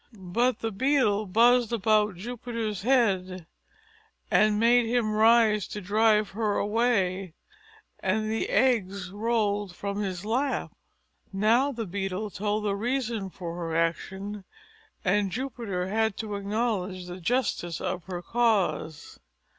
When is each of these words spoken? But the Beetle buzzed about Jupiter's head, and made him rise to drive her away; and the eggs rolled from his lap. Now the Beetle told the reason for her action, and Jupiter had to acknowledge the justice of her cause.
But 0.17 0.61
the 0.61 0.71
Beetle 0.71 1.27
buzzed 1.27 1.71
about 1.71 2.15
Jupiter's 2.15 2.81
head, 2.81 3.45
and 4.31 4.59
made 4.59 4.87
him 4.87 5.13
rise 5.13 5.67
to 5.67 5.79
drive 5.79 6.31
her 6.31 6.57
away; 6.57 7.35
and 7.99 8.27
the 8.31 8.49
eggs 8.49 9.11
rolled 9.11 9.75
from 9.75 10.01
his 10.01 10.25
lap. 10.25 10.71
Now 11.31 11.71
the 11.71 11.85
Beetle 11.85 12.31
told 12.31 12.63
the 12.63 12.75
reason 12.75 13.29
for 13.29 13.55
her 13.57 13.75
action, 13.75 14.43
and 15.05 15.31
Jupiter 15.31 15.85
had 15.89 16.17
to 16.17 16.33
acknowledge 16.33 17.05
the 17.05 17.21
justice 17.21 17.79
of 17.79 18.05
her 18.05 18.23
cause. 18.23 19.19